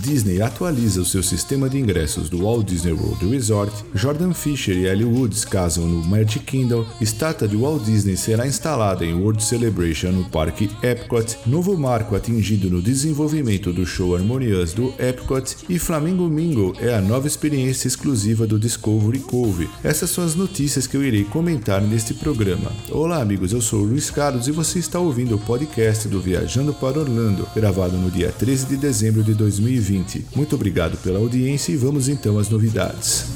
[0.03, 4.87] Disney atualiza o seu sistema de ingressos do Walt Disney World Resort, Jordan Fisher e
[4.87, 10.11] Ellie Woods casam no Magic Kingdom, estátua de Walt Disney será instalada em World Celebration
[10.11, 16.29] no Parque Epcot, novo marco atingido no desenvolvimento do show Harmonious do Epcot e Flamingo
[16.29, 19.71] Mingo é a nova experiência exclusiva do Discovery Cove.
[19.85, 22.73] Essas são as notícias que eu irei comentar neste programa.
[22.91, 26.75] Olá amigos, eu sou o Luiz Carlos e você está ouvindo o podcast do Viajando
[26.75, 29.92] para Orlando, gravado no dia 13 de dezembro de 2020.
[30.35, 33.27] Muito obrigado pela audiência e vamos então às novidades.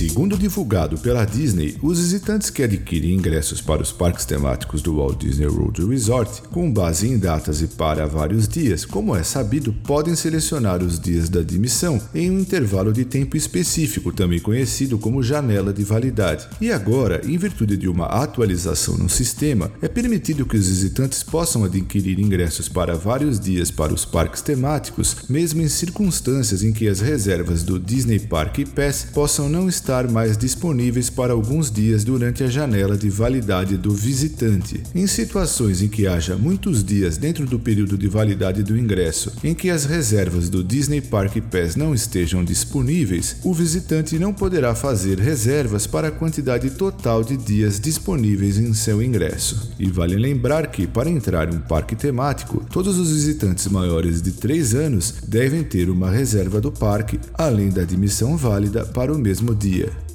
[0.00, 5.18] Segundo divulgado pela Disney, os visitantes que adquirem ingressos para os parques temáticos do Walt
[5.18, 10.16] Disney World Resort, com base em datas e para vários dias, como é sabido, podem
[10.16, 15.70] selecionar os dias da admissão em um intervalo de tempo específico, também conhecido como janela
[15.70, 16.48] de validade.
[16.62, 21.62] E agora, em virtude de uma atualização no sistema, é permitido que os visitantes possam
[21.62, 27.00] adquirir ingressos para vários dias para os parques temáticos, mesmo em circunstâncias em que as
[27.00, 32.46] reservas do Disney Park Pass possam não estar mais disponíveis para alguns dias durante a
[32.46, 34.82] janela de validade do visitante.
[34.94, 39.52] Em situações em que haja muitos dias dentro do período de validade do ingresso, em
[39.52, 45.18] que as reservas do Disney Park Pass não estejam disponíveis, o visitante não poderá fazer
[45.18, 49.72] reservas para a quantidade total de dias disponíveis em seu ingresso.
[49.78, 54.32] E vale lembrar que, para entrar em um parque temático, todos os visitantes maiores de
[54.32, 59.54] 3 anos devem ter uma reserva do parque, além da admissão válida para o mesmo
[59.54, 59.79] dia.
[59.80, 60.09] No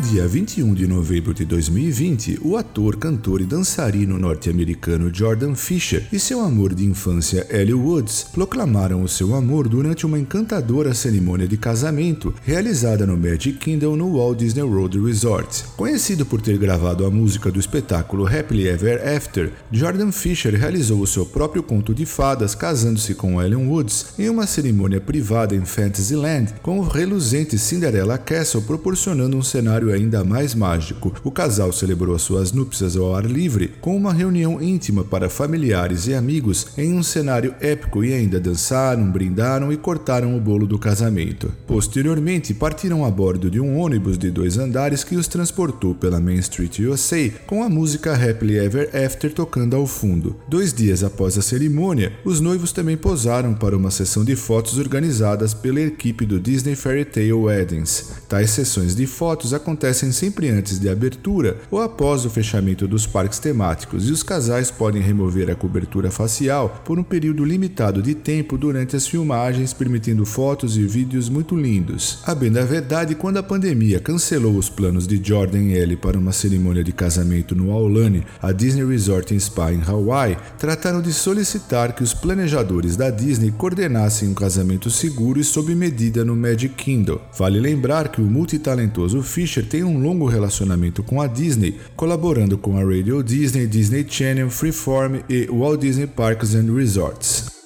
[0.00, 6.18] dia 21 de novembro de 2020, o ator, cantor e dançarino norte-americano Jordan Fisher e
[6.18, 11.58] seu amor de infância Ellie Woods proclamaram o seu amor durante uma encantadora cerimônia de
[11.58, 15.64] casamento realizada no Magic Kingdom no Walt Disney World Resort.
[15.76, 21.06] Conhecido por ter gravado a música do espetáculo Happily Ever After, Jordan Fisher realizou o
[21.06, 26.54] seu próprio conto de fadas casando-se com Ellen Woods em uma cerimônia privada em Fantasyland
[26.62, 31.12] com o reluzente Cinderella Castle proporcionando um cenário ainda mais mágico.
[31.24, 36.06] O casal celebrou as suas núpcias ao ar livre com uma reunião íntima para familiares
[36.06, 40.78] e amigos em um cenário épico e ainda dançaram, brindaram e cortaram o bolo do
[40.78, 41.52] casamento.
[41.66, 46.38] Posteriormente, partiram a bordo de um ônibus de dois andares que os transportou pela Main
[46.38, 50.36] Street USA com a música Happily Ever After tocando ao fundo.
[50.48, 55.54] Dois dias após a cerimônia, os noivos também posaram para uma sessão de fotos organizadas
[55.54, 58.12] pela equipe do Disney Fairy Tale Weddings.
[58.28, 63.38] Tais sessões de fotos acontecem sempre antes de abertura ou após o fechamento dos parques
[63.38, 68.58] temáticos e os casais podem remover a cobertura facial por um período limitado de tempo
[68.58, 72.18] durante as filmagens, permitindo fotos e vídeos muito lindos.
[72.26, 76.18] A bem da verdade, quando a pandemia cancelou os planos de Jordan e Ellie para
[76.18, 81.94] uma cerimônia de casamento no Aulane, a Disney Resort Spa em Hawaii, trataram de solicitar
[81.94, 87.18] que os planejadores da Disney coordenassem um casamento seguro e sob medida no Magic Kingdom.
[87.38, 92.76] Vale lembrar que o multitalentoso Fisher tem um longo relacionamento com a Disney, colaborando com
[92.76, 97.59] a Radio Disney, Disney Channel, Freeform e Walt Disney Parks and Resorts.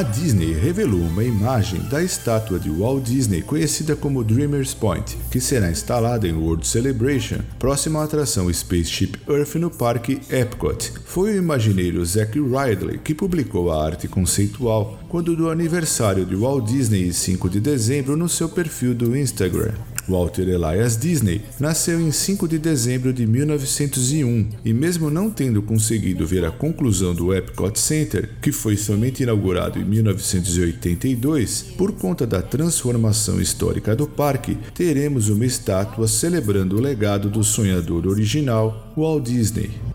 [0.00, 5.38] A Disney revelou uma imagem da estátua de Walt Disney conhecida como Dreamers Point, que
[5.38, 10.90] será instalada em World Celebration, próxima à atração Spaceship Earth no parque Epcot.
[11.04, 16.64] Foi o imagineiro Zack Ridley que publicou a arte conceitual quando do aniversário de Walt
[16.64, 19.74] Disney 5 de dezembro no seu perfil do Instagram.
[20.08, 26.26] Walter Elias Disney nasceu em 5 de dezembro de 1901 e, mesmo não tendo conseguido
[26.26, 32.42] ver a conclusão do Epcot Center, que foi somente inaugurado em 1982, por conta da
[32.42, 39.89] transformação histórica do parque, teremos uma estátua celebrando o legado do sonhador original, Walt Disney.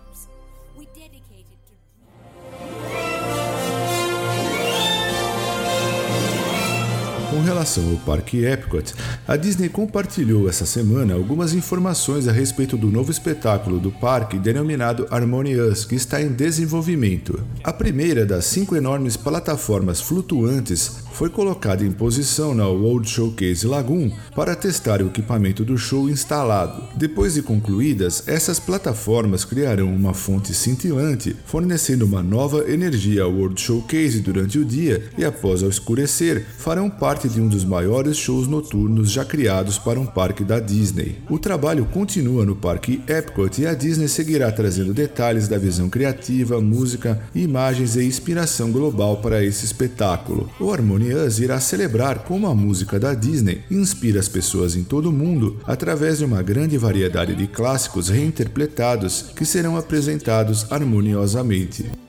[7.46, 8.92] Relação ao Parque Epcot,
[9.26, 15.06] a Disney compartilhou essa semana algumas informações a respeito do novo espetáculo do parque denominado
[15.10, 17.40] Harmonious, que está em desenvolvimento.
[17.62, 24.10] A primeira das cinco enormes plataformas flutuantes foi colocada em posição na World Showcase Lagoon
[24.34, 26.82] para testar o equipamento do show instalado.
[26.94, 33.58] Depois de concluídas, essas plataformas criarão uma fonte cintilante, fornecendo uma nova energia ao World
[33.58, 38.48] Showcase durante o dia e após ao escurecer, farão parte de um dos maiores shows
[38.48, 41.16] noturnos já criados para um parque da Disney.
[41.28, 46.62] O trabalho continua no parque Epcot e a Disney seguirá trazendo detalhes da visão criativa,
[46.62, 50.48] música, imagens e inspiração global para esse espetáculo.
[50.58, 55.10] O Harmony Us irá celebrar como a música da Disney inspira as pessoas em todo
[55.10, 62.05] o mundo através de uma grande variedade de clássicos reinterpretados que serão apresentados harmoniosamente.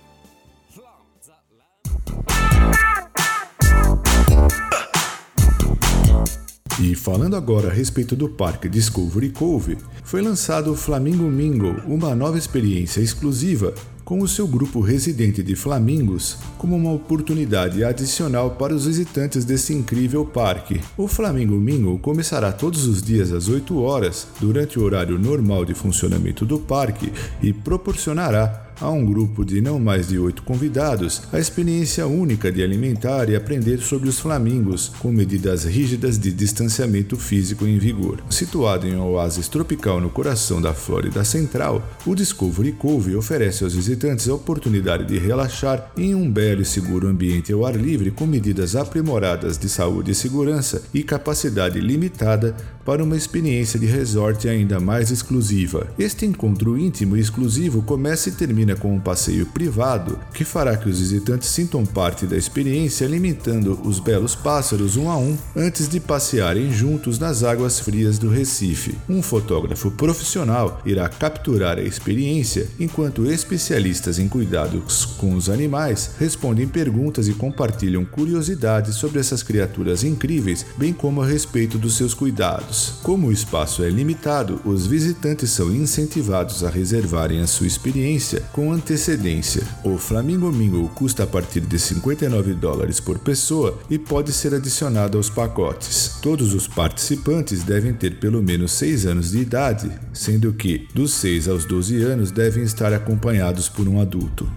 [6.87, 12.15] E falando agora a respeito do parque Discovery Cove, foi lançado o Flamingo Mingle, uma
[12.15, 13.73] nova experiência exclusiva
[14.05, 19.73] com o seu grupo residente de flamingos como uma oportunidade adicional para os visitantes desse
[19.73, 20.79] incrível parque.
[20.95, 25.73] O Flamingo Mingle começará todos os dias às 8 horas, durante o horário normal de
[25.73, 27.11] funcionamento do parque,
[27.43, 32.63] e proporcionará a um grupo de não mais de oito convidados a experiência única de
[32.63, 38.23] alimentar e aprender sobre os flamingos, com medidas rígidas de distanciamento físico em vigor.
[38.29, 43.73] Situado em um oásis tropical no coração da Flórida Central, o Discovery Cove oferece aos
[43.75, 48.25] visitantes a oportunidade de relaxar em um belo e seguro ambiente ao ar livre com
[48.25, 54.79] medidas aprimoradas de saúde e segurança e capacidade limitada para uma experiência de resort ainda
[54.79, 55.87] mais exclusiva.
[55.99, 60.89] Este encontro íntimo e exclusivo começa e termina com um passeio privado que fará que
[60.89, 65.99] os visitantes sintam parte da experiência alimentando os belos pássaros um a um antes de
[65.99, 68.97] passearem juntos nas águas frias do Recife.
[69.09, 76.67] Um fotógrafo profissional irá capturar a experiência enquanto especialistas em cuidados com os animais respondem
[76.67, 82.93] perguntas e compartilham curiosidades sobre essas criaturas incríveis, bem como a respeito dos seus cuidados.
[83.03, 88.71] Como o espaço é limitado, os visitantes são incentivados a reservarem a sua experiência com
[88.71, 89.61] antecedência.
[89.83, 95.15] O Flamingo Mingle custa a partir de 59 dólares por pessoa e pode ser adicionado
[95.15, 96.17] aos pacotes.
[96.23, 101.47] Todos os participantes devem ter pelo menos 6 anos de idade, sendo que dos 6
[101.47, 104.49] aos 12 anos devem estar acompanhados por um adulto.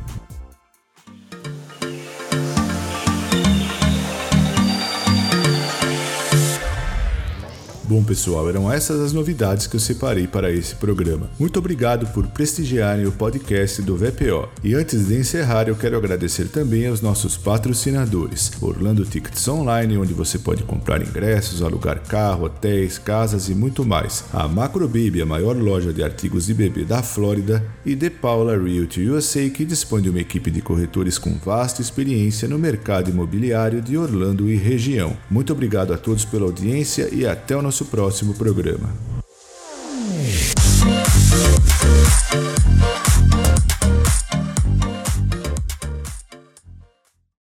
[7.90, 11.28] Bom, pessoal, eram essas as novidades que eu separei para esse programa.
[11.36, 14.48] Muito obrigado por prestigiarem o podcast do VPO.
[14.62, 20.14] E antes de encerrar, eu quero agradecer também aos nossos patrocinadores: Orlando Tickets Online, onde
[20.14, 24.22] você pode comprar ingressos, alugar carro, hotéis, casas e muito mais.
[24.32, 28.56] A Macro Baby, a maior loja de artigos de bebê da Flórida, e The Paula
[28.56, 33.82] Realty USA, que dispõe de uma equipe de corretores com vasta experiência no mercado imobiliário
[33.82, 35.16] de Orlando e região.
[35.28, 38.92] Muito obrigado a todos pela audiência e até o nosso nosso próximo programa.